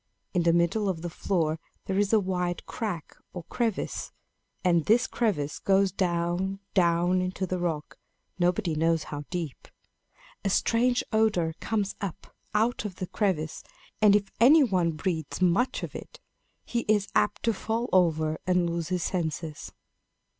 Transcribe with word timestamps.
In 0.33 0.41
the 0.41 0.51
middle 0.51 0.89
of 0.89 1.03
the 1.03 1.11
floor 1.11 1.59
there 1.85 1.99
is 1.99 2.11
a 2.11 2.19
wide 2.19 2.65
crack, 2.65 3.15
or 3.33 3.43
crevice; 3.43 4.11
and 4.63 4.85
this 4.85 5.05
crevice 5.05 5.59
goes 5.59 5.91
down, 5.91 6.59
down 6.73 7.21
into 7.21 7.45
the 7.45 7.59
rock, 7.59 7.99
nobody 8.39 8.73
knows 8.73 9.03
how 9.03 9.25
deep. 9.29 9.67
A 10.43 10.49
strange 10.49 11.03
odor 11.11 11.53
comes 11.59 11.93
up 12.01 12.35
out 12.55 12.83
of 12.83 12.95
the 12.95 13.05
crevice; 13.05 13.61
and 14.01 14.15
if 14.15 14.31
any 14.39 14.63
one 14.63 14.93
breathes 14.93 15.39
much 15.39 15.83
of 15.83 15.93
it, 15.93 16.19
he 16.65 16.79
is 16.87 17.07
apt 17.13 17.43
to 17.43 17.53
fall 17.53 17.87
over 17.93 18.39
and 18.47 18.67
lose 18.67 18.87
his 18.87 19.03
senses." 19.03 19.71